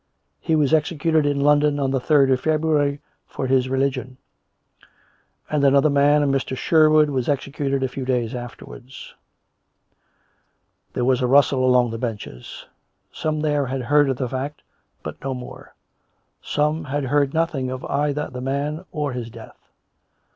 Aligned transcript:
He 0.39 0.55
was 0.55 0.73
executed 0.73 1.27
in 1.27 1.39
London 1.41 1.79
on 1.79 1.91
the 1.91 1.99
third 1.99 2.31
of 2.31 2.41
Feb 2.41 2.61
ruary 2.61 2.97
for 3.27 3.45
his 3.45 3.69
religion. 3.69 4.17
And 5.47 5.63
another 5.63 5.91
man, 5.91 6.23
a 6.23 6.27
Mr. 6.27 6.57
Sherwood, 6.57 7.11
was 7.11 7.29
executed 7.29 7.83
a 7.83 7.87
few 7.87 8.03
days 8.03 8.33
afterwards." 8.33 9.13
There 10.93 11.05
was 11.05 11.21
a 11.21 11.27
rustle 11.27 11.63
along 11.63 11.91
the 11.91 11.99
benches. 11.99 12.65
Some 13.11 13.41
there 13.41 13.67
had 13.67 13.83
heard 13.83 14.09
of 14.09 14.17
the 14.17 14.27
fact, 14.27 14.63
but 15.03 15.23
no 15.23 15.35
more; 15.35 15.75
some 16.41 16.85
had 16.85 17.03
heard 17.03 17.31
nothing 17.35 17.69
of 17.69 17.85
either 17.85 18.27
the 18.27 18.41
man 18.41 18.83
or 18.91 19.13
his 19.13 19.29
death. 19.29 19.69